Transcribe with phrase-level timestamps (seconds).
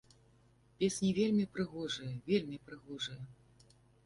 [0.79, 3.23] Песні вельмі прыгожыя, вельмі прыгожыя.